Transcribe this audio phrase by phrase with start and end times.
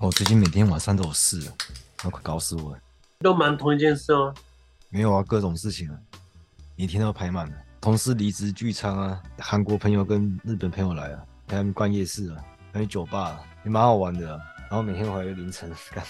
[0.00, 1.40] 我最近每天晚上都有事，
[2.04, 2.78] 那快搞死我了。
[3.18, 4.32] 都忙同一件事吗？
[4.90, 5.98] 没有啊，各种事情啊，
[6.76, 7.56] 每天都排满了。
[7.80, 14.40] 同事离职聚餐啊，韩国朋友跟日本朋友来啊，还有逛夜市啊，还有酒吧啊，也蛮好玩的啊。
[14.70, 16.04] 然后每天回来凌晨 干。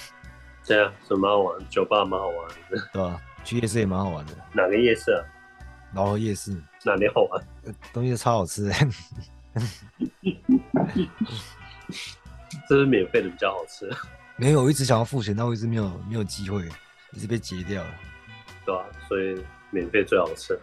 [0.66, 1.68] 对啊，什么好玩？
[1.70, 3.18] 酒吧蛮好玩的，对吧？
[3.42, 4.34] 去夜市也蛮好玩的。
[4.52, 5.24] 哪个夜市啊？
[5.94, 6.52] 饶河夜市。
[6.84, 7.42] 哪里好玩？
[7.94, 8.70] 东西都超好吃。
[12.68, 13.90] 这是免费的比较好吃。
[14.36, 16.68] 没有，我一直想要付钱，但我一直没有没有机会，
[17.12, 17.90] 一直被截掉了。
[18.64, 20.58] 对啊，所以免费最好吃。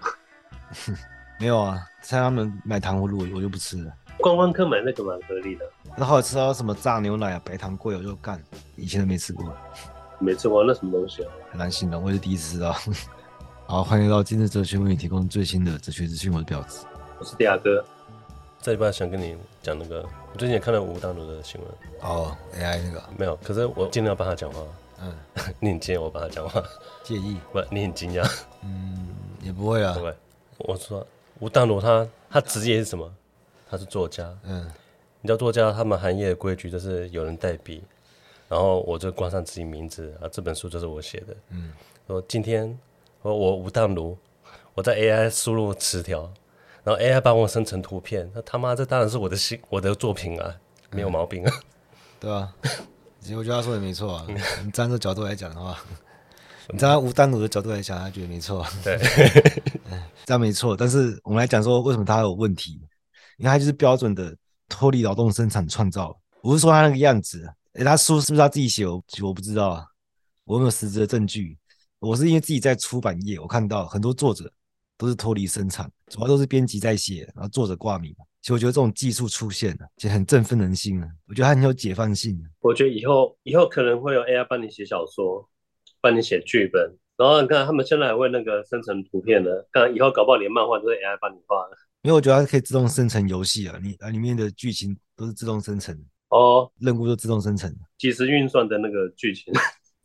[1.40, 3.92] 没有啊，像他们买糖葫芦，我就不吃了。
[4.20, 5.66] 观光客买那个蛮合理的。
[5.98, 8.42] 那后来吃到什么炸牛奶啊、白糖粿，我就干。
[8.78, 9.54] 以前都没吃过。
[10.20, 11.32] 没吃过那什么东西啊？
[11.52, 12.74] 很难形容，我也是第一次吃到。
[13.68, 16.86] 好，欢迎到今日哲学为你提供最新的哲学资讯，我是表子，
[17.20, 17.84] 我是迪亚哥。
[18.62, 19.36] 这礼拜想跟你
[19.66, 21.70] 讲那个，我最近也看了吴淡如的新闻。
[22.02, 24.62] 哦，AI 那个没有，可是我尽量帮他讲话。
[25.02, 25.12] 嗯，
[25.60, 26.64] 你很介意我帮他讲话？
[27.04, 27.38] 介意？
[27.52, 28.32] 不，你很惊讶？
[28.62, 29.08] 嗯，
[29.42, 29.96] 也不会啊。
[29.96, 30.14] 不会。
[30.60, 31.06] 我说
[31.40, 33.12] 吴淡如他他职业是什么？
[33.68, 34.32] 他是作家。
[34.44, 34.72] 嗯，
[35.22, 37.84] 你知道作家他们行业的规矩就是有人代笔，
[38.48, 41.36] 然后我就挂上自己名字啊，这本书就是我写的。
[41.50, 41.74] 嗯，
[42.06, 42.78] 说今天
[43.24, 44.16] 我我吴淡如
[44.76, 46.32] 我在 AI 输入词条。
[46.86, 50.56] 然后 AI 帮我生成图片，那他妈这当然是我的新我的作品啊，
[50.92, 51.64] 没有毛病啊，嗯、
[52.20, 52.54] 对啊，
[53.20, 54.28] 其实我觉得他说的没错啊。
[54.64, 55.76] 你 站这角度来讲的话，
[56.70, 58.64] 你站在吴淡如的角度来讲，他觉得没错。
[58.86, 59.00] 对，
[60.26, 60.78] 这样没错。
[60.78, 62.80] 但是我们来讲说，为什么他有问题？
[63.38, 64.38] 因为他就是标准的
[64.70, 66.16] 脱离劳动生产创造。
[66.42, 68.86] 我是说他那个样子，诶他书是不是他自己写？
[68.86, 69.86] 我我不知道啊，
[70.44, 71.58] 我有没有实质的证据？
[71.98, 74.52] 我是因为自己在出版业，我看到很多作者。
[74.98, 78.16] 都是脱离生产，主要都是编辑在写，然后作者挂名。
[78.42, 81.10] 其实我觉得这种技术出现了，其实很振奋人心啊！
[81.28, 82.40] 我觉得它很有解放性。
[82.62, 85.50] 我觉得以后以后可能会有 AI 帮你写小说，
[86.00, 91.78] 帮你写剧本，然后你看他们现在还会那个生成图片的，看以后搞不好连漫画都是 AI 帮你画的。
[92.04, 96.00] 因为我觉得它可以自动生成游戏啊，你啊里面的剧情都是自动生成
[96.30, 99.52] 哦，任务都自动生成，即时运算的那个剧情。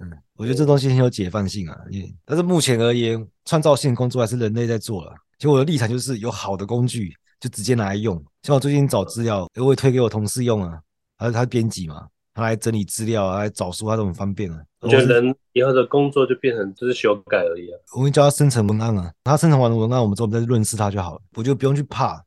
[0.03, 5.12] 嗯，我觉得这东西很有解放性啊，也但是目前而言，创造性工作还是人类在做了。
[5.38, 8.16] 其实我的立场就是，有好的工具就直接拿来用。
[8.43, 10.81] 像我最近找资料，我会推给我同事用啊，
[11.19, 14.59] 他是他编辑嘛，他来整理资料啊，来找书，他都很方便啊。
[14.81, 17.78] 我觉得人以后的工作就变成就是修改而已啊。
[17.94, 21.22] 我会教他生成文案啊，他生成完的文案，我们之后再润饰他就好了。
[21.34, 22.25] 我就不用去怕，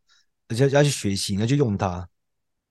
[0.48, 2.08] 而且要去学习，你要去用它，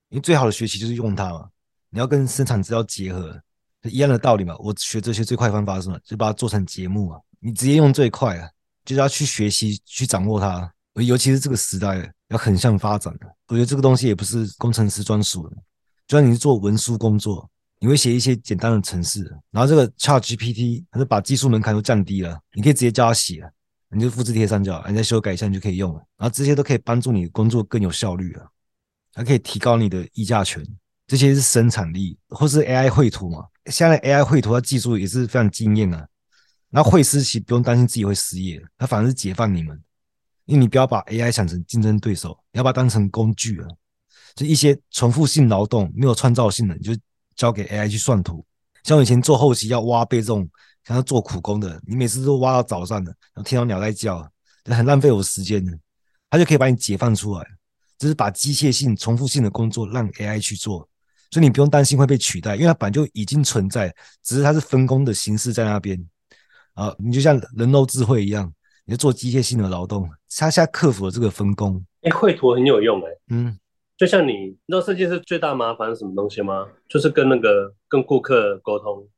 [0.07, 1.49] 因为最好的学习就是用它嘛。
[1.89, 3.37] 你要跟生产资料结合。
[3.89, 5.99] 一样的道理嘛，我学这些最快方法是什么？
[6.03, 8.49] 就把它做成节目啊，你直接用最快啊，
[8.85, 10.71] 就是要去学习去掌握它。
[10.95, 15.55] 尤其是这个时代要横向发展的，我觉得这个东西也不是工程师专属的。
[16.05, 17.49] 就算你是做文书工作，
[17.79, 23.43] 你会写一些简单的程式，然后这个 ChatGPT 它是把技术门槛都降低了，你可以直接叫它写，
[23.89, 25.97] 你就复制贴上就好，你再修改一下你就可以用了。
[26.15, 28.45] 然后这些都可以帮助你工作更有效率啊，
[29.15, 30.63] 还可以提高你的议价权。
[31.07, 33.43] 这些是生产力，或是 AI 绘图嘛？
[33.67, 36.07] 现在 AI 绘图的技术也是非常惊艳啊。
[36.69, 39.79] 那绘师其实不用担心自己会失业，它反而是解放你们，
[40.45, 43.67] 因为你不要把 AI 想成竞争对手，你要把它当成工具啊。
[44.35, 46.99] 就一些重复性劳动没有创造性的，你就
[47.35, 48.43] 交给 AI 去算图。
[48.83, 50.49] 像我以前做后期要挖贝这种，
[50.83, 54.27] 像做苦工的，你每次都挖到早上的，然后听到鸟在叫，
[54.63, 55.71] 就很浪费我时间的。
[56.31, 57.45] 它就可以把你解放出来，
[57.99, 60.89] 就是把机械性、重复性的工作让 AI 去做。
[61.33, 65.99] 所以你不用担心会被取代，因为它本来就已经存在，只是它是分工的形式在那边
[66.75, 66.95] 啊。
[66.99, 68.53] 你就像人肉智慧一样，
[68.85, 70.07] 你就做机械性的劳动，
[70.37, 71.83] 它现在克服了这个分工。
[72.01, 73.07] 哎，绘图很有用哎。
[73.29, 73.57] 嗯，
[73.97, 76.67] 就像你，你知道设计师最大麻烦是什么东西吗？
[76.87, 79.09] 就是跟那个跟顾客沟通，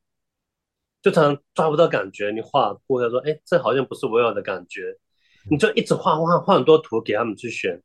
[1.02, 2.32] 就常常抓不到感觉。
[2.32, 4.84] 你画顾客说，哎，这好像不是我要的感觉，
[5.52, 7.82] 你就一直画画画很多图给他们去选，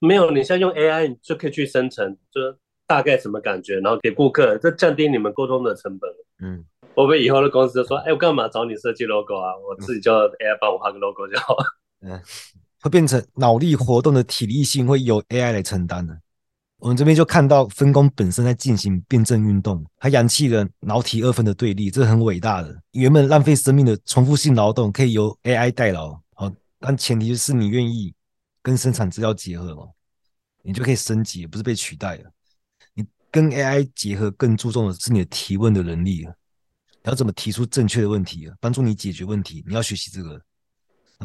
[0.00, 2.58] 没有，你现在用 AI 你就可以去生成，就是。
[2.86, 6.10] 大概什么感觉，然后给顾客，这降低你们沟通的成本。
[6.42, 6.64] 嗯，
[6.94, 9.52] 我们以后的公司就说，哎，我干嘛找你设计 logo 啊？
[9.56, 11.64] 我自己叫 AI 帮我画个 logo 就好了。
[12.02, 12.20] 嗯，
[12.82, 16.18] 会变成脑力活动的体力性会由 AI 来承担的。
[16.78, 22.78] 我们这边就看到分工本身在进行辩证运动，它扬弃了脑体二分的对立，这是很伟大的。
[22.90, 28.12] 原本浪费生命的重复性劳动可以由 AI 代劳，好，但前提就是你愿意
[28.60, 29.84] 跟生产资料结合嘛，
[30.62, 32.30] 你就可以升级，不是被取代了。
[33.34, 36.24] 跟 AI 结合，更注重的是你的提问的能力！
[37.02, 38.48] 你要怎么提出正确的问题？
[38.60, 40.40] 帮助你解决问题，你要学习这个。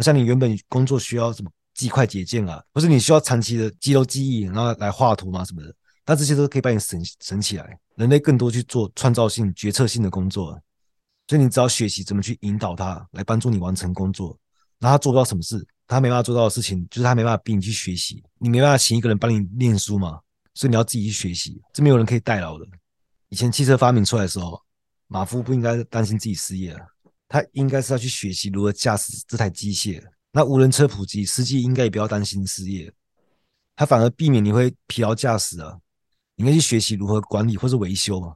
[0.02, 5.72] 像你原本工作需要什么记快捷键啊，或是你需要长期的肌肉记忆，然后来画图嘛什么的，
[6.04, 7.80] 那这些都可以把你省省起来。
[7.96, 10.60] 人类更多去做创造性、决策性的工作，
[11.28, 14.36] 所以你只要学习怎么去引导他，来帮助你完成工作。
[14.80, 18.24] 那他做不到什么事，他没办法做到的事情，就是他没办法逼你去学习。
[18.40, 20.20] 你没办法请一个人帮你念书嘛，
[20.60, 22.68] 所以你要自己去学习，这没有人可以代劳的。
[23.30, 24.62] 以前汽车发明出来的时候，
[25.08, 26.86] 马夫不应该担心自己失业了，
[27.30, 30.04] 他应该是要去学习如何驾驶这台机械。
[30.34, 32.92] 那无人车普及，司机应该也不要担心失业，
[33.74, 35.80] 他反而避免你会疲劳驾驶啊。
[36.36, 38.36] 你应该去学习如何管理或是维修啊，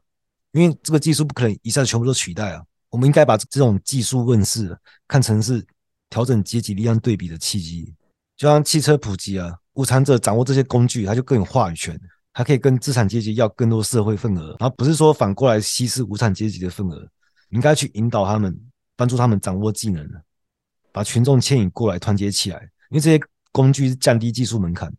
[0.53, 2.63] 因为这个技术不可能一下子全部都取代啊。
[2.87, 4.77] 我们应该把这种技术问世
[5.09, 5.61] 看成是
[6.09, 7.93] 调整阶级力量对比的契机。
[8.37, 11.99] 就像汽车普及啊，无产者掌握这些工具，他就更有话语权，
[12.33, 14.56] 他可以跟资产阶级要更多社会份额。
[14.59, 17.00] 然后不是说反过来稀释无产阶级的份额，
[17.50, 18.59] 你应该去引导他们，
[18.95, 20.06] 帮助他们掌握技能，
[20.91, 22.59] 把群众牵引过来，团结起来。
[22.89, 24.91] 因为这些工具是降低技术门槛，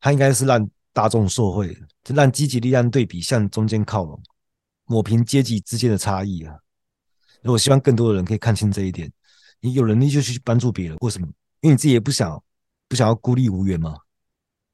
[0.00, 1.76] 它应该是让大众受惠。
[2.04, 4.22] 就让积极力量对比向中间靠拢，
[4.84, 6.54] 抹平阶级之间的差异啊！
[7.42, 9.10] 我希望更多的人可以看清这一点。
[9.60, 11.26] 你有能力就去帮助别人，为什么？
[11.62, 12.40] 因为你自己也不想
[12.88, 13.96] 不想要孤立无援嘛。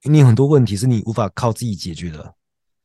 [0.04, 2.34] 你有很多问题是你无法靠自己解决的，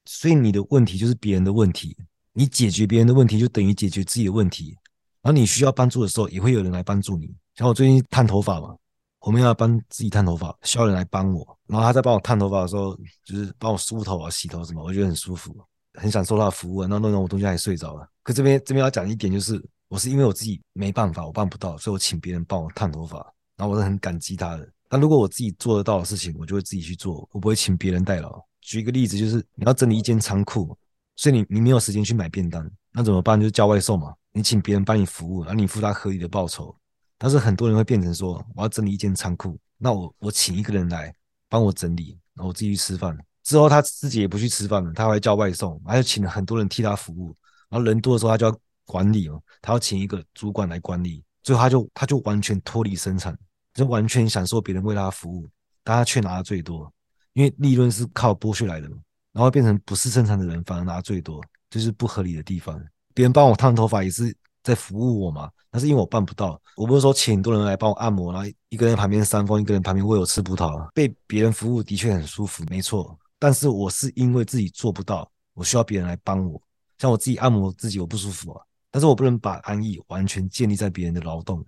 [0.05, 1.97] 所以你的问题就是别人的问题。
[2.33, 4.77] 你解决别人的问题，就等于解决自己的问题。
[5.21, 7.33] 然后你需要帮助的时候，也会有人来帮助你。
[7.55, 8.75] 像我最近烫头发嘛。
[9.19, 11.57] 我们要帮自己烫头发，需要人来帮我。
[11.65, 15.53] 然后他在帮我烫头发的时候，就是帮我梳头啊、洗头什么，我觉得很舒服，
[15.95, 16.81] 很享受他的服务。
[16.83, 18.07] 然后弄弄我东西还睡着了。
[18.23, 23.17] 可这边这边要讲一点，就是我是因为我自己没办法，我办不到，所以我请别人帮我烫头发。
[23.57, 24.69] 然后我是很感激他的。
[24.89, 28.41] 但如果我自己做得到的事情，我就会自己去做，我不会请别人代劳。
[28.61, 30.77] 举一个例子，就是你要整理一间仓库，
[31.15, 33.39] 所以你你没有时间去买便当，那怎么办？
[33.39, 34.13] 就是叫外送嘛。
[34.33, 36.75] 你请别人帮你服务，然后你付他合理的报酬。
[37.17, 41.13] 但是很多人会变成说，我要整理一间仓库，那我我请一个人来
[41.49, 43.17] 帮我整理，然后我自己去吃饭。
[43.43, 47.35] 之后他自己也不去吃饭了，他会叫外送，还有请了很多人替他服务。
[47.69, 51.23] 然后人多的时候，他就要管理哦，他要请一个主管来管理。
[51.41, 53.37] 最后他就他就完全脱离生产，
[53.77, 55.47] 就完全享受别人为他服务，
[55.83, 56.91] 但他却拿的最多，
[57.33, 58.97] 因为利润是靠剥削来的嘛。
[59.33, 61.39] 然后变成不是生产的人反而拿最多，
[61.69, 62.83] 就是不合理的地方。
[63.13, 65.47] 别人帮我烫头发也是在服务我嘛。
[65.69, 73.15] 但是因为我办不到，我不是说请很多人来帮我按摩，然后一个人旁边扇风，一个人旁边喂我吃葡萄，被别人服务的确很舒服，没错。
[73.37, 76.59] 但是我是因为自己做不到，我需要别人来帮我。
[76.97, 81.63] 像我自己按摩自己，我不舒服啊，但是我不能把安逸完全建立在别人的劳动，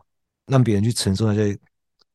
[0.48, 1.56] 让别人去承受那些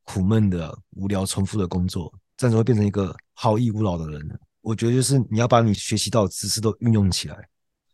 [0.04, 4.40] 苦闷的、无聊、重复的工作，这样子会变成一个好逸恶劳的人。
[4.60, 7.48] 我觉得就是你要把你学习到的知识都运用起来。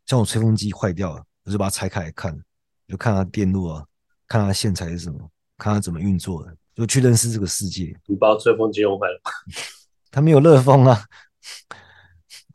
[0.07, 2.39] 像我吹风机坏掉了，我就把它拆开来看，
[2.87, 3.85] 就看它电路啊。
[4.29, 5.19] 看它线材是什么，
[5.59, 7.93] 看它怎么运作的，就去认识这个世界。
[8.07, 9.21] 你把吹风机用坏了？
[10.12, 11.05] 它没有热风啊！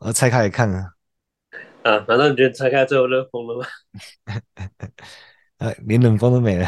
[0.00, 0.92] 我拆开来看啊。
[1.82, 3.66] 啊，难道你觉得拆开最后热风了吗？
[5.58, 6.66] 啊， 连冷风都没了。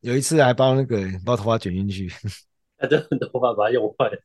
[0.00, 2.08] 有一次还把那个把头发卷进去，
[2.76, 4.22] 他就头发把它用坏了。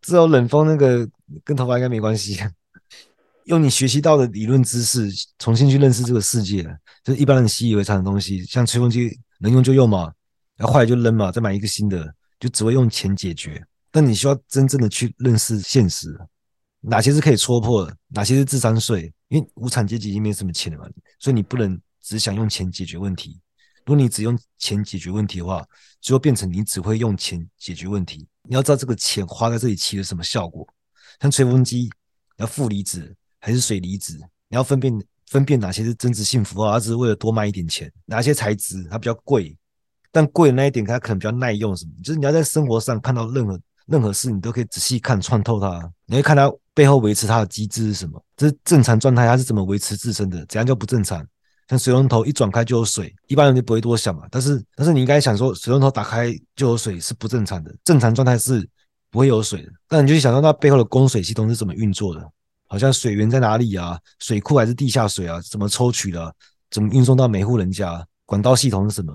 [0.00, 1.08] 之后冷风那个
[1.44, 2.38] 跟头发应该没关系。
[3.44, 5.08] 用你学习到的理论知识，
[5.38, 6.62] 重新去认识这个世界，
[7.02, 8.44] 就是一般人习以为常的东西。
[8.44, 10.12] 像吹风机能用就用嘛，
[10.56, 13.64] 然后坏了就扔嘛，再买一个新的，就只会用钱解决。
[13.90, 16.14] 但你需要真正的去认识现实，
[16.80, 19.10] 哪些是可以戳破的，哪些是智商税。
[19.28, 20.86] 因为无产阶级已经没什么钱了嘛，
[21.18, 23.40] 所以你不能只想用钱解决问题。
[23.88, 25.66] 如果你只用钱解决问题的话，
[26.00, 28.28] 最后变成你只会用钱解决问题。
[28.42, 30.68] 你要知道这个钱花在这里起了什么效果。
[31.20, 31.90] 像吹风机
[32.36, 33.16] 要负离子。
[33.40, 34.18] 还是水离子，
[34.48, 39.56] 你要分辨分辨哪些是增值性符号，它只是为了多卖一点钱；哪些材质它比较贵，
[40.10, 41.92] 但贵的那一点它可能比较耐用，什么？
[42.02, 45.88] 就是你要在生活上看到任何任何事，你都可以仔细看穿透它。
[46.06, 48.20] 你会看它背后维持它的机制是什么？
[48.36, 50.44] 这是正常状态，它是怎么维持自身的？
[50.46, 51.24] 怎样叫不正常？
[51.68, 54.22] 像水龙头一转开就有水，一般人就不会多想嘛。
[54.30, 58.66] 但是但是你应该想说，水龙头打开就有水是不正常的，正常状态是
[59.10, 59.72] 不会有水的。
[59.86, 62.26] 但你就想到它背后的供水系统是怎么运作的？
[62.66, 63.98] 好像水源在哪里啊？
[64.18, 65.40] 水库还是地下水啊？
[65.42, 66.34] 怎么抽取的？
[66.70, 68.06] 怎么运送到每户人家？
[68.24, 69.12] 管道系统是什么？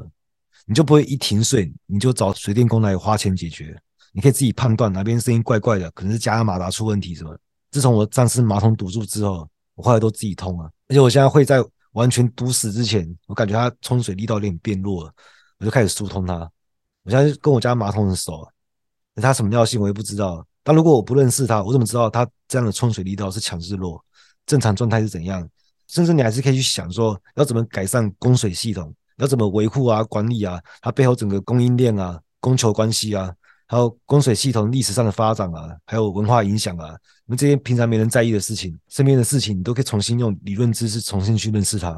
[0.66, 3.76] 你就不会一停水你就找水电工来花钱解决？
[4.12, 7.36] 你可以自己判断哪边声音怪怪的，可能是加压马达出问题什么？
[7.72, 10.66] 自从我上次马桶堵住之后，我后来都自己通了。
[10.88, 15.14] 而且我现在会在完全堵死之前，我感觉它冲水力道有点变弱了，
[15.60, 16.36] 我就开始疏通它。
[17.04, 18.48] 我现在跟我家马桶很熟，
[19.16, 20.46] 它什么尿性我也不知道。
[20.64, 24.04] 但如果我不认识它，我怎么知道它这样的冲水力道是强是弱？
[24.46, 25.48] 正常状态是怎样？
[25.88, 33.32] 甚至你还是可以去想说，要怎么改善供水系统，要怎么维护啊、管理啊，它背后整个供应链啊、供求关系啊，
[33.74, 41.92] 还有供水系统历史上的发展啊，还有文化影响啊，那这些平常没人在意的事情，身边的事情，你都可以重新用理论知识重新去认识它。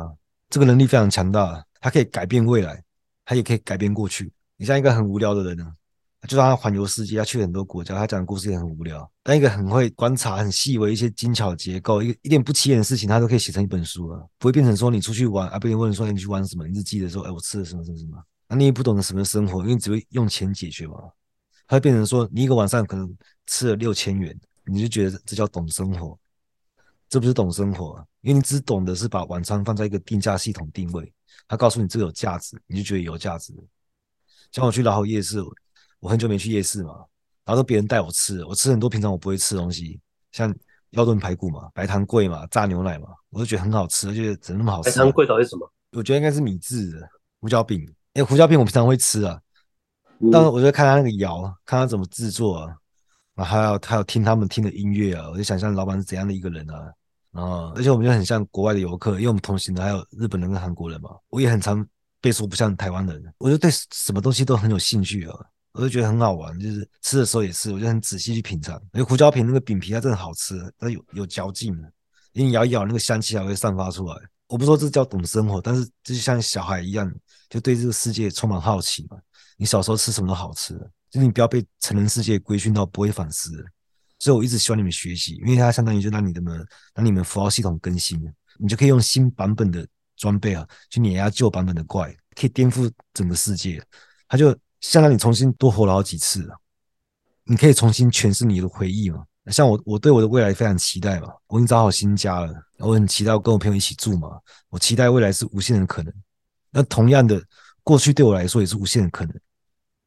[0.50, 2.82] 这个能力非常强大，它可以改变未来，
[3.26, 4.32] 它也可以改变过去。
[4.56, 5.70] 你像一个很无聊的人呢，
[6.30, 9.12] 就让他环游世界，他去很多国家，他讲的故事也很无聊。
[9.22, 18.18] 但一个很会观察、很细微一些精巧结构，一个一点不起眼的事情，他都可以写成一本书啊，不会变成说你出去玩啊，别人问你说你去玩什么，你只记得说，哎，我吃了什么什么什么。
[18.48, 20.94] 那你也不懂得什么生活，因为只会用钱解决嘛。
[21.68, 23.12] 它会变成说，你一个晚上可能
[23.48, 26.18] 吃了六千元，你就觉得这叫懂生活，
[27.10, 31.12] 这不是懂生活啊，因为你只懂得是把晚餐放在一个定价系统定位，
[31.48, 33.54] 它告诉你这个有价值，你就觉得有价值。
[34.52, 35.40] 像我去老好夜市，
[36.00, 36.94] 我很久没去夜市嘛，
[37.44, 40.00] 然后都别人带我吃，我吃很多平常我不会吃的东西，
[40.32, 40.56] 像
[40.92, 44.92] 腰炖排骨嘛、白糖桂嘛、炸牛奶嘛，我都觉得很好吃，而且怎么那么好吃？
[44.92, 45.72] 白糖桂到底是什么？
[45.94, 47.10] 我觉得应该是米制的
[47.42, 49.42] 胡椒饼，哎，胡椒饼我平常会吃啊。
[50.32, 52.76] 但是我就看他那个窑，看他怎么制作啊，
[53.36, 56.92] 然后还要还有听他们听的音乐啊，我就想象老板是怎样的一个人啊，
[57.32, 61.86] 然后而且我们就很像国外的游客，因为我们同行的还有日本人跟韩国人嘛，我也很常
[62.22, 65.38] 被说不像台湾人，我就对什么东西都很有兴趣啊，
[65.74, 71.74] 我就觉得很好玩，就是吃的时候也是，我就很仔细去品尝，因为胡椒饼那个饼皮它真的好吃，它有有嚼劲，
[72.34, 74.16] 因为你咬一咬那个香气还会散发出来。
[74.48, 77.12] 我不说这叫懂生活，但是就像小孩一样，
[77.50, 79.18] 就对这个世界充满好奇嘛。
[79.58, 83.66] 你小时候吃什么都好吃的，就是你不要被成人世界规训到不会反思。
[84.18, 88.20] 所以我一直希望你们学习，因为它相当于就让你的们让你们符号系统更新，
[88.58, 89.86] 你就可以用新版本的
[90.16, 93.84] 装备啊去碾压旧版本的怪，可以颠覆整个世界。
[94.28, 96.50] 它就相当于重新多活了好几次，
[97.44, 99.26] 你可以重新诠释你的回忆嘛。
[99.52, 106.12] 像我，我对我的未来非常期待嘛，我已经找好新家了，我很期待跟我朋友一起住嘛，我期待未来是无限的可能。
[106.72, 107.40] 那同样的，
[107.84, 109.40] 过去对我来说也是无限的可能。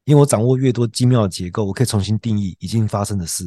[0.09, 3.45] 因为我掌握越多精妙的结构，我可以重新定义已经发生的事。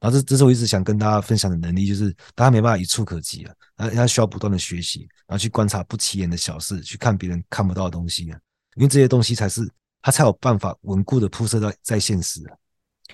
[0.00, 8.40] 然后这这是我一直想跟大家分享的能力，就是大家没办法一触可及啊，啊，他需要不断的学习，然后去观察不起眼的小事，去看别人看不到的东西啊。
[8.74, 9.64] 因为这些东西才是
[10.02, 12.56] 他才有办法稳固的铺设在在现实啊。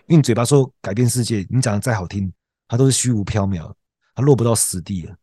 [0.06, 2.32] 因为你嘴巴说改变世界，你讲的再好听，
[2.68, 3.70] 它都是虚无缥缈，
[4.14, 5.14] 它落不到实地啊，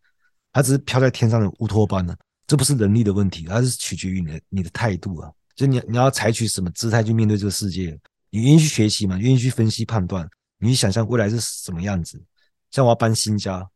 [0.53, 2.15] 它只是飘在天上的乌托邦呢。
[2.45, 5.31] 这不是能力的问题，它是取决于你的你的态度啊。
[5.57, 7.99] 就你你要采取什么姿态去面对这个世界？
[8.29, 9.17] 你愿意去学习吗？
[9.17, 10.29] 愿意去分析判断？
[10.59, 12.23] 你去想象未来是什么样子？
[12.69, 13.67] 像我要搬新家，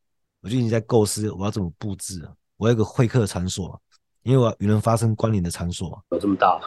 [0.41, 2.21] 我就已经在构思我要怎么布置。
[2.57, 3.81] 我有一个会客的场所，
[4.21, 5.99] 因为我要与人发生关联的场所。
[6.11, 6.61] 有这么大？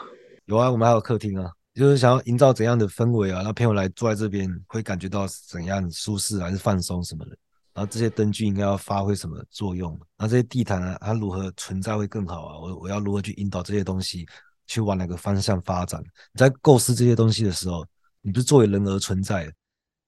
[0.46, 3.42] 有啊，我们还有客厅啊，就是想要营造怎样的氛围啊？
[3.42, 7.36] 让朋友来坐在这边会感觉到怎样舒适还是放松什么的？
[7.72, 9.92] 然后这些灯具应该要发挥什么作用？
[10.16, 12.58] 然后这些地毯啊，它如何存在会更好啊？
[12.58, 14.26] 我我要如何去引导这些东西？
[14.66, 16.02] 去往哪个方向发展？
[16.32, 17.86] 你在构思这些东西的时候，
[18.22, 19.52] 你不是作为人而存在，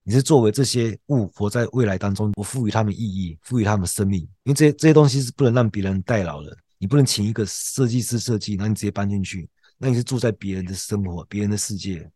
[0.03, 4.21] 你是作为这些物活在未来当中，我赋予他们意义，赋予他们生命。
[4.45, 9.49] 因为这些这些东西是不能让别人代劳的，你不能请一个设计师设计，然后你直接搬进去，
[9.79, 12.11] 那你是住在别人的生活、别人的世界。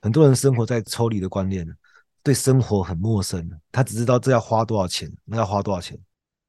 [0.00, 1.66] 很多人生活在抽离的观念，
[2.22, 5.98] 对生活很陌生，他只知道这要花多少钱，那要花多少钱，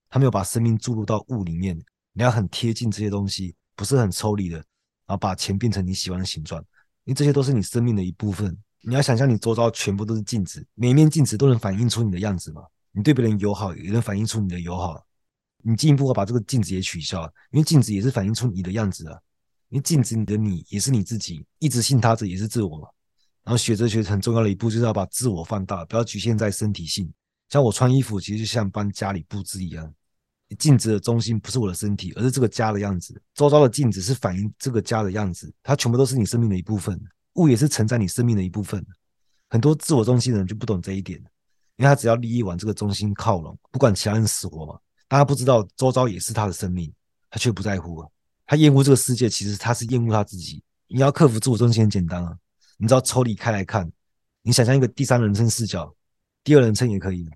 [0.10, 1.80] 他没有把生命注入到物里面。
[2.16, 4.64] 你要很贴近这些东西，不是很抽离的。
[5.06, 6.62] 然后把钱变成你喜欢的形状，
[7.04, 8.58] 因为这些都是你生命的一部分。
[8.82, 12.62] 你要想象你周遭全部都是镜子，每一面镜子都能反映出你的样子嘛。
[12.92, 15.02] 你对别人友好，也能反映出你的友好。
[15.64, 19.18] 你进一步要把这个镜子也取消，因为镜子也是反映出你的样子啊。
[19.70, 22.88] 因为镜子里的你也是你自己，一直信他者也是自我嘛。
[23.44, 27.12] 然后学哲学很重要的一步就是要把自我放大，不要局限在身体性。
[27.50, 29.94] 像我穿衣服，其实就像帮家里布置一样。
[30.54, 33.22] 镜子的中心不是我的身体，而是这个家的样子。
[33.34, 37.00] 周遭的镜子是反映这个家的样子，它全部都是你生命的一部分。
[37.36, 38.86] 物也是承载你生命的一部分。
[39.50, 41.20] 很多自我中心的人就不懂这一点，
[41.78, 44.80] 因为他只要利益往这个中心靠拢，不管其他人死活嘛。
[45.08, 46.92] 但他不知道周遭也是他的生命，
[47.30, 48.04] 他却不在乎。
[48.46, 50.64] 他厌恶这个世界，其实他是厌恶他自己。
[50.88, 52.38] 你要克服自我中心很简单啊，
[52.78, 53.92] 你只要抽离开来看，
[54.42, 55.92] 你想象一个第三人称视角，
[56.44, 57.28] 第二人称也可以。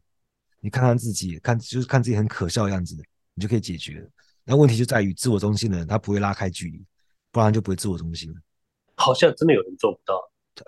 [0.68, 2.94] 你看看自己，看就是看自己很可笑的样子，
[3.36, 4.10] 你就可以解决了。
[4.44, 6.86] 那问题就在于自我中心的人，他不会拉开距离，
[7.32, 8.30] 不然就不会自我中心。
[8.96, 10.20] 好像真的有人做不到，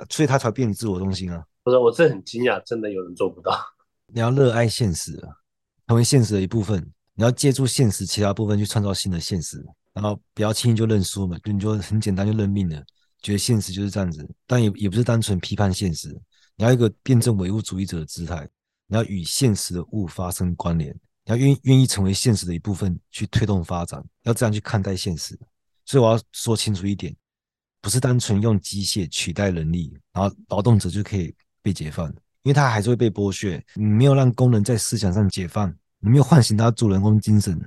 [0.10, 1.46] 所以他才变成自我中心啊。
[1.64, 3.60] 不是，我真的很惊讶，真的有人做不到。
[4.08, 5.36] 你要热爱现实啊，
[5.88, 6.82] 成为现实的一部分。
[7.16, 12.82] 你要借助现实其他部分去创造新的现实，然后不要轻易就认输嘛，就你就很简单就认命了，
[13.22, 14.26] 觉得现实就是这样子。
[14.48, 16.08] 但也也不是单纯批判现实，
[16.56, 18.48] 你要一个辩证唯物主义者的姿态。
[18.90, 20.92] 你要与现实的物发生关联，
[21.24, 25.40] 你要愿愿意成为现实的一部分去推动发展，要这样去看待现实。
[25.86, 27.16] 所以我要说清楚一点：
[27.82, 32.10] 不是单纯用机械取代人力，然后劳动者就可以被解放，
[32.42, 33.64] 因为他还是会被剥削。
[33.76, 37.60] 你没有让工人在思想上解放，你没有唤醒他主人公精神，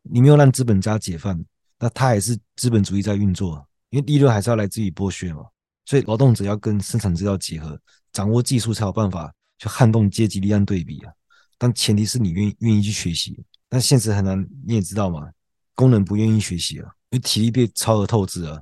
[0.00, 1.44] 你没有让资本家解放，
[1.78, 5.42] 那他还是资本主义在运作，因为利润还是要来自于剥削嘛。
[5.84, 7.78] 所以劳动者要跟生产资料结合，
[8.12, 11.12] 掌握技术才有办法去撼动阶级力量对比啊。
[11.56, 15.30] 但前提是你愿意愿意去学习，但现实很难，你也知道嘛，
[15.76, 18.60] 工人不愿意学习啊，因为体力被超额透支啊。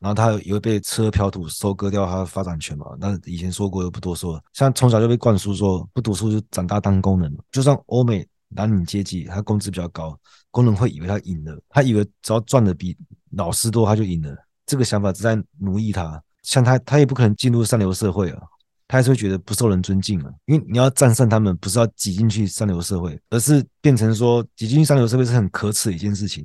[0.00, 2.86] 然后他也会被车嫖土收割掉他的发展权嘛？
[2.98, 4.42] 那以前说过就不多说了。
[4.54, 10.18] 像从小就被灌输说不读书就长大当工人，就算欧美男女阶级，他工资比较高，
[10.50, 12.96] 工人会以为他赢了，他以为只要赚的比
[13.32, 14.34] 老师多他就赢了。
[14.64, 16.20] 这个想法是在奴役他。
[16.42, 18.42] 像他，他也不可能进入上流社会啊，
[18.90, 20.34] 他还是会觉得不受人尊敬啊。
[20.46, 26.44] 因为你要战胜他们，不是要挤进去上流社会，而是变成说挤进去上流社会是很可耻的一件事情，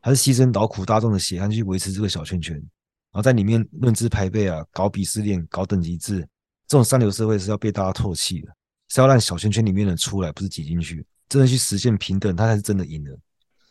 [0.00, 2.56] 还是牺牲劳苦大众的血汗去维持这个小圈圈。
[2.56, 6.20] 然后在里面论资排辈啊，搞鄙视链，搞等级制，
[6.66, 8.48] 这种三流社会是要被大家唾弃的，
[8.88, 13.10] 是要让小圈圈里面的人出来，不是挤进去，真的去实现平等，他才是真的赢了。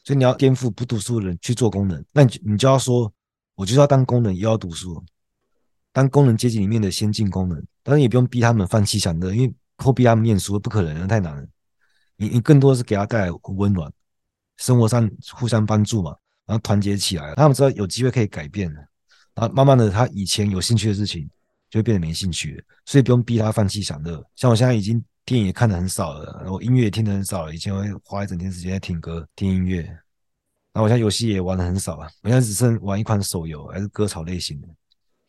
[0.03, 3.11] 所以你要颠覆不读书的人去做工人，那你你就要说，
[3.55, 5.03] 我就要当工人，也要读书，
[5.91, 11.45] 当工人阶级里面的先进工人，当然也不用逼他们放弃享乐，因为或逼他们念书不可能，太难了。
[12.15, 13.91] 你你更多的是给他带来温暖，
[14.57, 18.79] 生活上互相帮助嘛，然后团结起来，他们知道有机会可以改变的。
[19.35, 21.29] 然后慢慢的，他以前有兴趣的事情
[21.69, 24.23] 就会变得没兴趣了，所以不用逼他放弃享乐。
[24.35, 27.53] 像我现在已经电影也看的很少了，然后音乐也听的很少了。
[27.53, 29.81] 以前我会花一整天时间在听歌、听音乐。
[29.81, 34.67] 然后我现在游戏也玩的很少了，我现在只剩玩一款手游，还是割草类型的。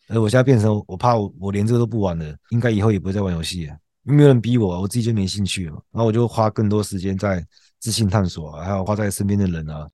[0.09, 5.73] 而我现在变成，我怕我我连这个都不玩了，应该以后也不会再玩游戏了，因为没有人逼我，我自己就没兴趣了。
[5.91, 7.45] 然后我就花更多时间在
[7.81, 9.89] 自信探索，还有花在身边的人啊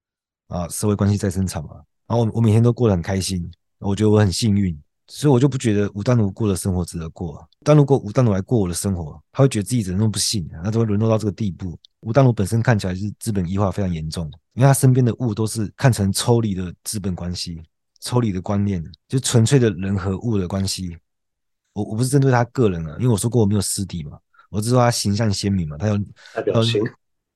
[0.48, 1.70] 啊，社会关系再生产嘛。
[2.06, 3.50] 然后我我每天都过得很开心。
[3.78, 7.42] 我觉得我很幸运，所以我就不觉得吴淡如过的生活值得过。
[7.64, 11.78] 但如果吴淡如来过我的生活，他会觉得自己怎么那么不幸，他就会沦落到这个地步。
[12.00, 17.58] 吴丹如本身看起来是资本异化非常严重，因为他身边的物都是看成抽离的资本关系、
[18.00, 20.96] 抽离的观念，就纯粹的人和物的关系。
[21.72, 24.18] 我我不是针对他个人啊，因为我说过我没有私底嘛，
[24.50, 25.96] 我只说他形象鲜明嘛，他有
[26.34, 26.82] 代表性，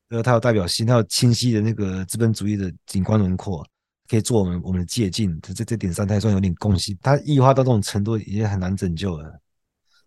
[0.09, 3.65] 呃，他有代表性，他有清晰的那个资本主义的景观轮廓。
[4.07, 6.95] 可以做我们我们的借镜，这这这点上他也算有点贡献。
[7.01, 9.41] 他异化到这种程度，已经很难拯救了。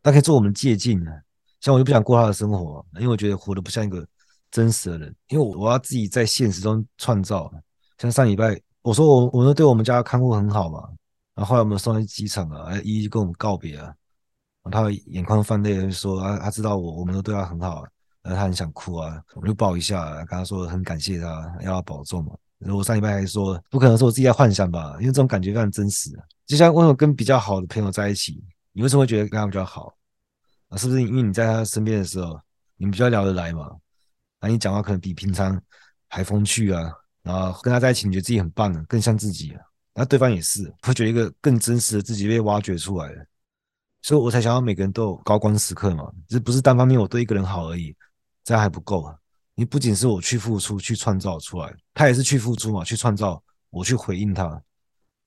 [0.03, 1.11] 他可以做我们借镜呢。
[1.61, 4.07] 像我就不想过他的生活，因为我觉得活得不像一个
[4.51, 5.15] 真实的人。
[5.29, 7.51] 因为我我要自己在现实中创造。
[7.97, 10.87] 像上礼拜我说我我们对我们家看护很好嘛，
[11.35, 13.93] 然后后来我们送到机场了，还一一跟我们告别啊。
[14.71, 17.83] 他眼眶泛泪，说啊，他知道我我们都对他很好，
[18.21, 22.31] 然后他很想哭啊，我们就抱一下，跟他说很感谢他，要他保重嘛。
[22.59, 24.93] 然后我上礼拜还说，不可能是我自己在幻想吧？
[25.01, 26.09] 因为这种感觉非常真实。
[26.45, 29.93] 就像为什么跟比较好的朋友在一起，你为什么会觉得跟他比较好？
[30.69, 32.39] 啊，是不是因为你在他身边的时候，
[32.77, 33.69] 你们比较聊得来嘛？
[34.39, 35.61] 啊，你讲话可能比平常
[36.07, 36.89] 还风趣啊，
[37.27, 39.61] 然后跟他在一起，你觉得自己很棒了，更像自己啊。
[39.93, 43.25] 那对方也是，会觉得一个更真实的自己被挖掘出来了。
[44.01, 47.93] 所以我才想要每个人都有高光时刻嘛，这不是单方面我对一个人好而已，
[48.45, 49.13] 这样还不够啊。
[49.55, 54.61] 你不仅是我去付出、去创造出来，他也是去付出嘛，去创造，我去回应他，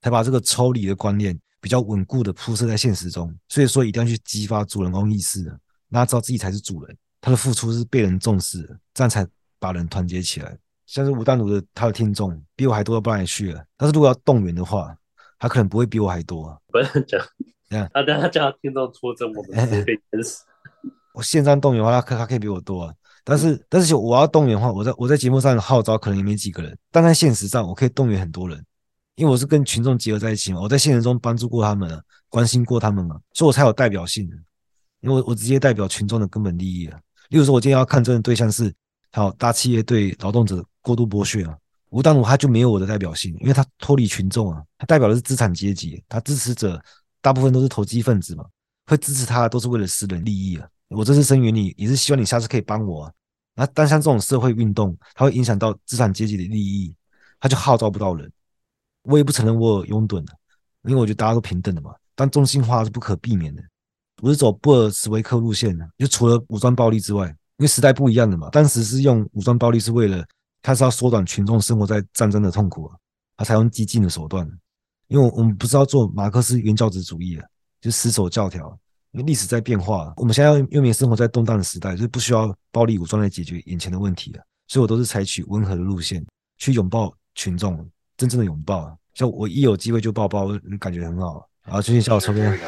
[0.00, 3.36] 才把这个抽离的观念比较稳固的铺设在现实中。
[3.48, 5.44] 所以说，一定要去激发主人公意识，
[5.88, 9.26] 让他知道自己才是主人，他的付出是被人重视，这样才
[9.58, 10.56] 把人团结起来。
[10.90, 13.64] 像是吴淡如的他的听众比我还多，不然也去了。
[13.76, 14.92] 但是如果要动员的话，
[15.38, 16.60] 他可能不会比我还多。
[16.66, 17.24] 不要讲，
[17.94, 20.44] 他等他叫他听众出征，我们被淹死。
[21.14, 22.94] 我线上动员的话，他可他可以比我多啊。
[23.22, 28.60] 但是，但是我要动员的话，我在我在节目上的号召可能也没几个人，但在现实上我可以动员很多人，
[29.14, 30.60] 因为我是跟群众结合在一起嘛。
[30.60, 34.28] 我在现实中帮助过他们啊，关心过他们嘛，所以我才有代表性。
[35.02, 36.98] 因为我我直接代表群众的根本利益啊。
[37.28, 38.74] 例如说，我今天要看这的对象是
[39.12, 41.56] 好大企业对劳动者过度剥削啊，
[41.90, 46.82] 吴淡如他就没有我的代表性，因为他脱离群众啊，他代表的是资产阶级，他支持者
[47.20, 48.44] 大部分都是投机分子嘛，
[48.86, 50.66] 会支持他都是为了私人利益啊。
[50.88, 53.12] 我这次声援你，也是希望你下次可以帮我啊。
[53.54, 56.94] 那但像这种社会运动，它会影响到资产阶级的利益，
[57.38, 58.30] 它就号召不到人。
[59.02, 60.32] 我也不承认我有拥趸的，
[60.84, 61.94] 因为我觉得大家都平等的嘛。
[62.14, 63.62] 但中心化是不可避免的。
[64.22, 68.50] 我是走布尔什维克路线的，就除了武装暴力之外，因为时代不一样的嘛。
[68.50, 70.24] 当时是用武装暴力，是为了
[70.62, 72.96] 他是要缩短群众生活在战争的痛苦啊，
[73.36, 74.48] 他才用激进的手段。
[75.08, 77.44] 因为我们不是要做马克思原教旨主义啊，
[77.80, 78.78] 就死守教条。
[79.12, 84.42] 因为历史在变化，我们现在又没生活在动荡的时代，就是不需要暴力武装来解决眼前的问题了。
[84.68, 86.24] 所以我都是采取温和的路线，
[86.58, 87.84] 去拥抱群众，
[88.16, 88.96] 真正的拥抱。
[89.14, 90.46] 像我一有机会就抱抱，
[90.78, 91.44] 感觉很好。
[91.64, 92.60] 然后，最近叫我抽烟。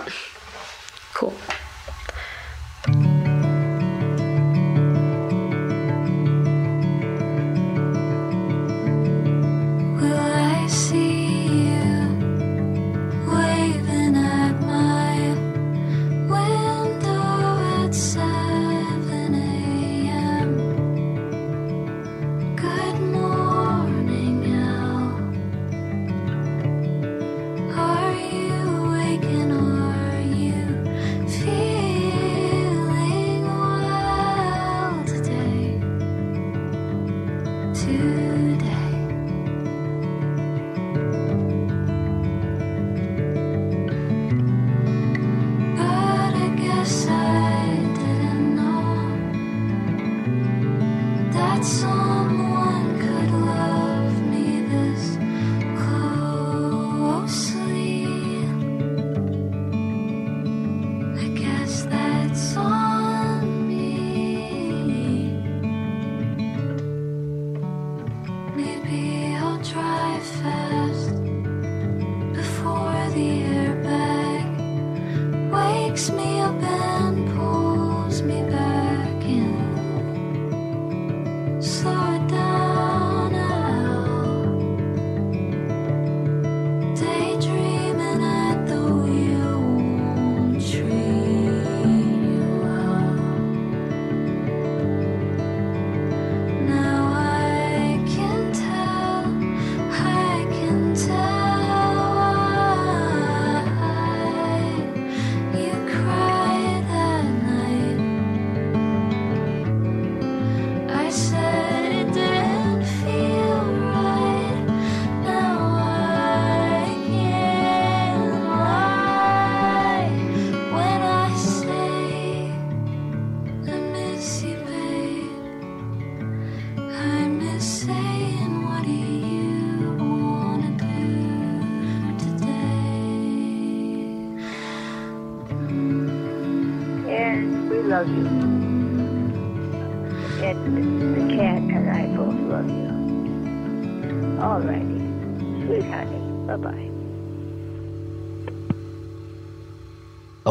[51.63, 52.12] that.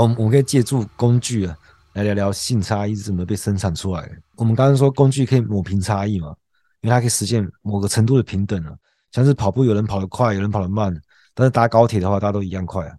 [0.02, 1.56] 我们我可以借助工具啊，
[1.94, 4.12] 来聊聊性差异是怎么被生产出来的。
[4.36, 6.36] 我们刚刚说工具可以抹平差异嘛，
[6.82, 8.74] 因为它可以实现某个程度的平等啊。
[9.12, 10.96] 像是跑步，有人跑得快，有人跑得慢，
[11.34, 12.96] 但是搭高铁的话，大家都一样快啊。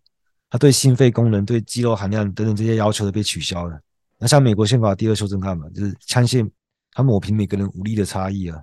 [0.51, 3.81] 它对心肺功能、对肌肉含量等等这些要求都被取消了。
[4.19, 6.49] 那像美国宪法第二修正案嘛，就是枪械，
[6.93, 8.61] 它抹平每个人武力的差异啊。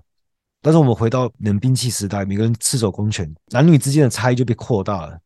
[0.62, 5.18] 但是我们回到冷兵器时代，每个人赤手空拳，男女之间的差异就被扩大了。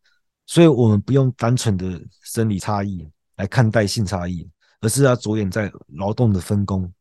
[0.46, 4.48] 所以，我们不用单纯的生理差异来看待性差异，
[4.80, 6.92] 而是要着眼在劳动的分工，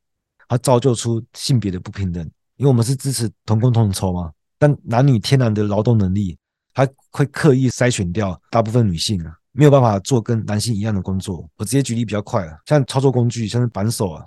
[0.47, 2.23] 它造就出性别的不平等。
[2.55, 6.37] 因为我们是支持同工同酬嘛，但男女天然的劳动能力，
[6.73, 11.49] 它会刻意筛选掉大部分女性啊，没有办法做跟男性一样的工作。
[11.57, 14.23] 我直接举例比较快了，像操作工具，像是扳手啊，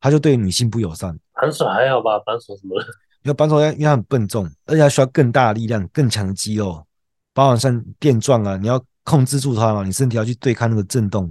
[0.00, 1.18] 它就对女性不友善。
[1.32, 2.18] 扳手还好吧？
[2.20, 2.80] 扳手什么？
[3.24, 6.86] 因为扳手因为它很笨重，而且它需要更大的力量、更强的肌肉。
[7.32, 11.28] 包含像电钻啊，你要控制住它嘛，你身体要去对抗那个震动，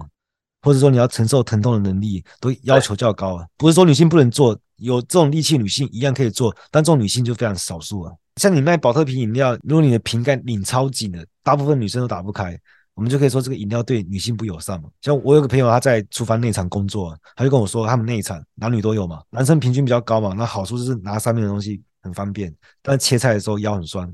[0.61, 3.45] 或者说你要承受疼痛的能力，都要求较高啊。
[3.57, 8.13] 不是说女性不能做，有这种力气女性一样可以做，但这种女性就非常少数啊。
[8.37, 12.57] 像你卖保特瓶饮料，如果你的瓶盖拧超紧的，大部分女生都打不开，
[12.93, 14.89] 我们就可以说这个饮料对女性不友善嘛。
[15.01, 24.05] 像我有个朋友他在厨房内场工作，他就跟我说，他们内场男女都有嘛，男生平均比较高嘛，那好处就是拿上面的东西很方便，但切菜的时候腰很酸，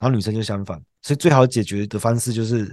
[0.00, 0.80] 然后女生就相反。
[1.02, 2.66] 所以最好解决的方式就是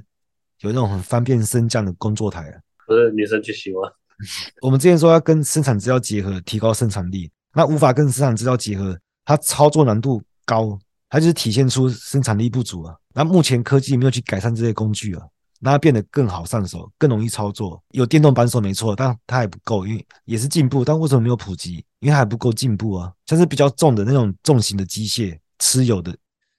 [0.62, 3.80] 有那种很方便升降的工作台啊，不是女生去洗吗？
[4.62, 10.78] 我们之前说要跟生产资料结合，提高生产力，那无法跟生产资料结合，它操作难度高，
[11.10, 12.96] 它就是体现出生产力不足啊。
[13.14, 15.24] 那目前科技没有去改善这些工具啊，
[15.62, 17.82] 让它变得更好上手，更容易操作。
[17.92, 21.76] 有电动扳手没错，但它还不够，因为也是进步，但为什么没有普及？
[22.00, 23.14] 因为它还不够进步啊。
[23.28, 26.16] 像是比较重的那种重型的机械，吃有的，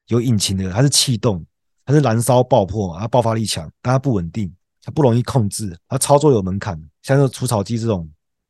[0.07, 1.45] 有引擎的，它是气动。
[1.89, 8.07] 它是燃烧爆破嘛，它爆发力强，但它不稳定，它不容易控制，它操作有门槛，像是除草机这种，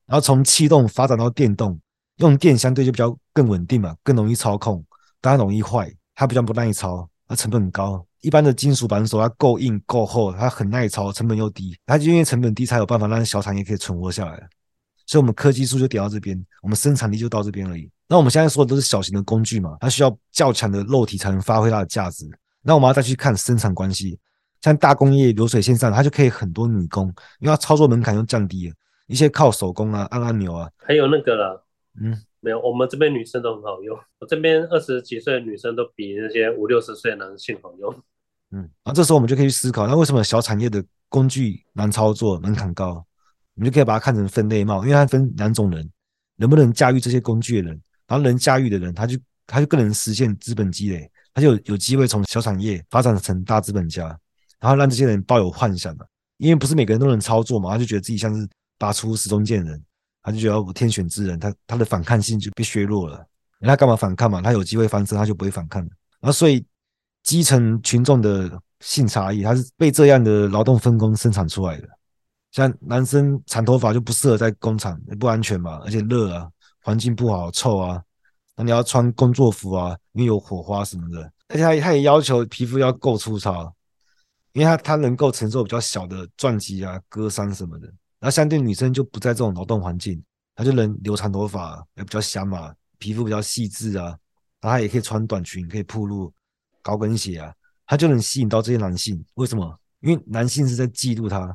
[0.06, 1.78] 然后从气动发展到电动，
[2.16, 4.84] 用电相对就比较更稳定嘛，更容易操控，
[5.20, 8.04] 但它容易坏，它比较不耐操，它成本很高。
[8.22, 14.48] 一般的金属扳手它够硬够厚，它很耐操，成本又低，它就因为成本低才有办法让小产业可以存活下来。
[15.06, 17.88] 所以，我们科技树就点到这边，我们生产力就到这边而已。
[18.08, 22.28] 那我们现在说的都是小型的工具嘛，它需要较强的肉体才能发挥它的价值。
[22.62, 24.18] 那我们要再去看生产关系，
[24.60, 27.06] 像大工业流水线上，它就可以很多女工，
[27.40, 28.74] 因为它操作门槛又降低了，
[29.06, 31.60] 一些靠手工啊，按按钮啊，还有那个啦，
[32.00, 37.94] 嗯，没有，我们这边女生都很好用，我这边二十几岁的女生都比那些五六十岁的男性好用。
[38.50, 43.04] 嗯，然后这时候我们就可以去思考，那为什么小产业的工具难操作、门槛高？
[43.54, 45.90] 我们就可以把它看成分类帽，因为它分两种人，
[46.36, 54.04] 能不能驾驭这些工具的人，然后能驾驭的人，他就他就更能实现资本积累，他就有机会从小产业发展成大资本家，
[54.58, 56.04] 然后让这些人抱有幻想嘛，
[56.38, 58.48] 因为不是每个人都能操作嘛，他就觉得自己像是
[58.78, 59.82] 拔出时中见人，
[60.22, 63.24] 他就觉得我天选之人，他他的反抗性就被削弱了，
[63.60, 64.42] 他干嘛反抗嘛？
[64.42, 65.88] 他有机会翻身，他就不会反抗了，
[66.20, 66.64] 然后所以。
[67.24, 71.86] 基层群众的性差异，他是被这样的劳动分工生产出来的。
[72.52, 76.48] 像男生长头发就不适合在工厂，不安全嘛，而且热啊，
[76.84, 78.02] 环境不好，臭啊。
[78.58, 81.32] 那你要穿工作服啊，因为有火花什么的。
[81.48, 83.72] 而且他他也要求皮肤要够粗糙，
[84.52, 87.86] 因为他他能够承受比较小的撞击啊、割伤什么的。
[88.18, 90.22] 然后相对女生就不在这种劳动环境，
[90.54, 94.04] 她就能留长头发，也比较香嘛，皮肤比较细致啊。
[94.60, 96.30] 然后她也可以穿短裙，可以暴露。
[96.80, 97.52] 高跟鞋啊，
[97.86, 99.22] 他就能吸引到这些男性。
[99.34, 99.78] 为什么？
[100.00, 101.54] 因为男性是在嫉妒他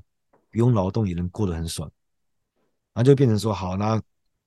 [0.52, 1.89] 不用劳动也能过得很爽，
[2.94, 4.00] 然后就变成说好，那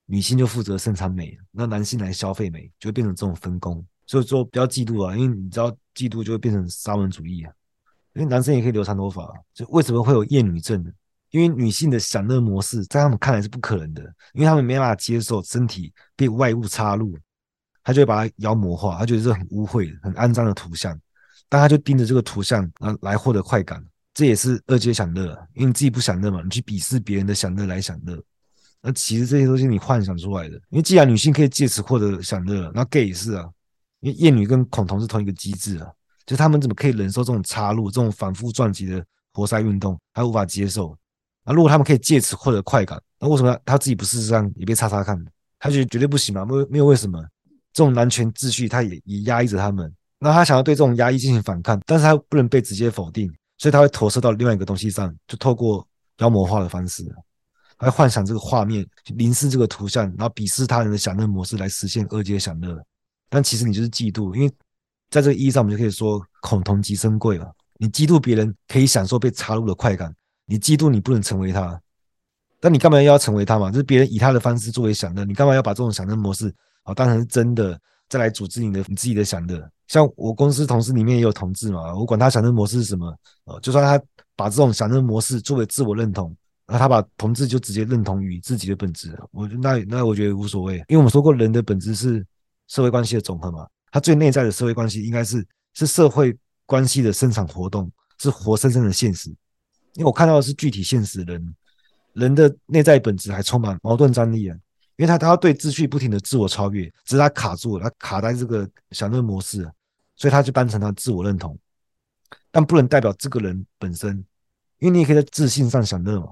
[0.07, 3.85] 女性就负责生产美，那男性来消费美，就会变成这种分工。
[4.07, 7.53] 所以说不要嫉妒啊，因为你知道嫉妒就会变成沙文主义啊。
[8.15, 10.91] 因为男生也可以留长头发，就为什么会有厌女症呢？
[11.31, 17.19] 因为女性的享乐模式在他们看来是不可能的，因为他们没办法接受身体被外物插入。
[17.83, 20.99] 他就会把它妖魔化，他觉得这很污秽、很肮脏的图像，
[21.49, 23.81] 但他就盯着这个图像，啊来获得快感，
[24.13, 28.21] 这也是二阶享乐，因为你自己不享乐嘛，你去鄙视别人的享乐来享乐，
[28.87, 30.55] 那其实这些都是你幻想出来的。
[30.71, 33.45] 因为既然女性可以借此获得享乐，那 gay 也是啊，
[33.99, 35.91] 因为厌女跟恐同是同一个机制啊，
[36.25, 40.97] 就他们怎么可以忍受这种插入、这种反复撞击的活塞运动，还无法接受？
[41.45, 45.21] 那如果他们可以借此获得快感，那为什么他自己不试试看，也被插插看？
[45.59, 47.21] 他觉得绝对不行嘛，没有没有为什么？
[47.73, 49.93] 这种男权秩序，他也也压抑着他们。
[50.19, 55.87] 那他想要对这种压抑进行反抗，但是他不能被直接否定，所以他会投射到另外一个东西上，就透过
[56.19, 57.05] 妖魔化的方式，
[57.81, 62.83] 来幻想这个画面，凝视这个图像，然后鄙视他人的享乐模式来实现二阶享乐。
[63.29, 64.49] 但其实你就是嫉妒，因为
[65.11, 67.53] 在这个意义上，我们就可以说恐同即生贵了。
[67.79, 70.15] 你嫉妒别人可以享受被插入的快感，
[70.47, 71.79] 你嫉妒你不能成为他，
[72.61, 73.71] 但你干嘛要成为他嘛？
[73.71, 76.55] 就是别人以他的方式作为享乐，你干嘛要把这种享乐模式？
[76.83, 79.63] 好，当成是真的，再来组织你的你自己的享乐。
[79.89, 84.03] 像我公司同事里面也有同志嘛，我管他享乐模式是什么，呃，就算他
[84.35, 86.35] 把这种享乐模式作为自我认同，
[86.67, 92.27] 那他把同志就直接认同于自己的本质，我那那我觉得无所谓，因为我们说过人的本质是
[92.67, 99.31] 社会关系的总和嘛，他最内在的社会关系应该是是社会关系的生产活动，是活生生的现实。
[99.95, 101.55] 因为我看到的是具体现实人，
[102.15, 104.57] 人的内在本质还充满矛盾张力啊。
[104.97, 109.71] 因为他他要对秩序不停的自我超越，只是他卡住了，他卡在这个享乐模式，
[110.17, 111.55] 所以他就当成他自我认同，
[112.51, 114.17] 但不能代表这个人本身，
[114.79, 116.29] 因为你也可以在自信上享乐嘛，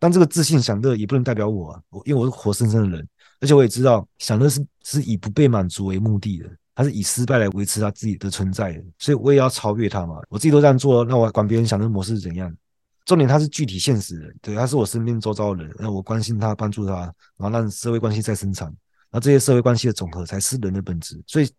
[0.00, 3.08] 但这个自信享乐也不能代表我，我因为我是活生生的人，
[3.38, 12.52] 而且我也知道享乐是是以不被满足为目的的，他是以失败来维持他自己的存在的，所以我也要超越他嘛，我自己都这样做，那我管别人享乐模式是怎样？
[13.04, 16.94] 重点，他是具体现实的，对，他是我身边周遭的人，那我关心他，帮助他，
[17.36, 18.72] 然后让社会关系再生产，
[19.10, 21.20] 那这些社会关系的总和才是人的本质。
[21.26, 21.50] 所以，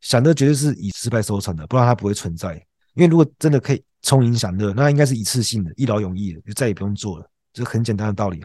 [0.00, 2.54] 享乐绝对是以失败收场的，不然它不会存在。
[2.94, 7.28] 因为如果真的可以充盈享乐，那应该是一次性的，一劳永逸的，就再也不用做了。
[7.52, 8.42] 这很简单的道理，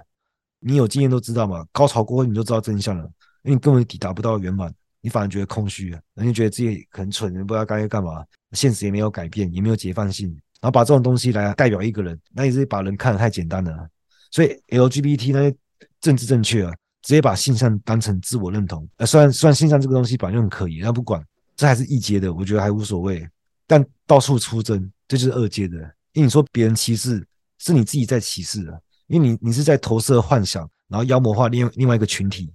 [0.59, 1.65] 你有经验都知道嘛。
[1.71, 3.03] 高潮过后你就知道真相了，
[3.43, 10.29] 因为你根本抵达不到圆满，你反而觉得空虚啊，你觉得自己很蠢，不知道该干嘛，现实也没有改变，也没有解放性。
[10.61, 13.87] 然后把这种东西来代表一个人，那也是把人看得太简单了。
[14.31, 15.55] 所以 LGBT 那些
[16.01, 18.87] 政治正确啊，直接把性向当成自我认同。
[18.97, 21.23] 呃，虽然虽然性向这个东西本来就很可疑，但不管，
[21.55, 23.27] 这还是一阶的，我觉得还无所谓。
[23.67, 25.77] 但到处出征，这就是二阶的。
[26.13, 27.23] 因为你说别人歧视，
[27.59, 32.51] 是你自己在歧视啊，因为你你是在投射幻想，然后妖魔化另另外一个群体。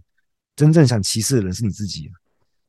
[0.56, 2.10] 真正想歧视的人是你自己，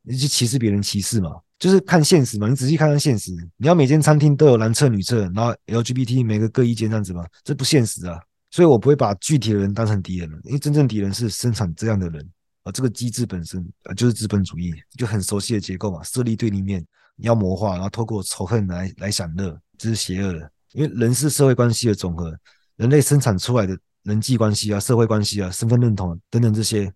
[0.02, 1.32] 你去歧视别人歧视嘛？
[1.60, 7.26] 就是看现实嘛，你仔细看看现实，你要每间餐厅都有男厕女厕，然后 LGBT 每个各一间这样子吗？
[7.44, 8.20] 这不现实啊！
[8.50, 12.28] 所以我不会把具体的人当成敌人了，因为真正敌人是生产这样的人，
[12.64, 16.84] 而这个机制本身啊就是资本主义，就很熟悉的结构嘛，设立对立面，
[17.18, 20.52] 妖魔化，然后透过仇恨来来享乐，这是邪恶的。
[20.72, 22.36] 因为人是社会关系的总和，
[22.82, 26.92] 人类生产出来的人际关系啊、社会关系啊、身份认同等等这些，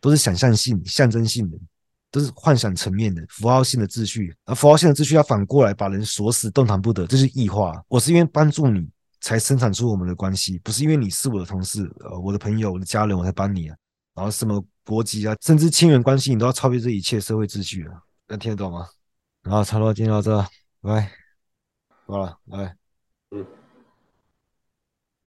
[0.00, 1.58] 都是想象性、象征性的。
[2.08, 7.74] 都是幻想层面的符号性的秩序，而符号性的秩序要反过来把人锁死，动弹不得，这是异化。
[7.88, 8.88] 我是因为帮助你
[9.20, 13.76] 才生产出我们的关系，不是因为你是我的同事、呃，我的朋友、我的家人，我才帮你啊。
[14.14, 18.00] 然后什么国籍啊，甚至亲缘关系，你都要超越这一切社会秩序啊。
[18.28, 18.86] 能听得懂吗？
[19.42, 20.40] 然后差不多今天到这，
[20.80, 21.12] 拜拜，
[22.06, 22.76] 好了，拜拜，
[23.32, 23.55] 嗯。